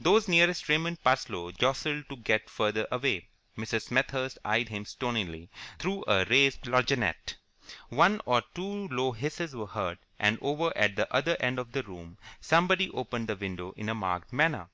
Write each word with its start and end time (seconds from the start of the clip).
Those 0.00 0.26
nearest 0.26 0.68
Raymond 0.68 1.00
Parsloe 1.04 1.52
jostled 1.52 2.08
to 2.08 2.16
get 2.16 2.50
further 2.50 2.88
away. 2.90 3.28
Mrs. 3.56 3.82
Smethurst 3.82 4.36
eyed 4.44 4.70
him 4.70 4.84
stonily 4.84 5.50
through 5.78 6.02
a 6.08 6.24
raised 6.24 6.62
lorgnette. 6.62 7.36
One 7.88 8.20
or 8.26 8.42
two 8.56 8.88
low 8.88 9.12
hisses 9.12 9.54
were 9.54 9.68
heard, 9.68 9.98
and 10.18 10.36
over 10.42 10.76
at 10.76 10.96
the 10.96 11.06
other 11.14 11.36
end 11.38 11.60
of 11.60 11.70
the 11.70 11.84
room 11.84 12.18
somebody 12.40 12.90
opened 12.90 13.28
the 13.28 13.36
window 13.36 13.70
in 13.76 13.88
a 13.88 13.94
marked 13.94 14.32
manner. 14.32 14.68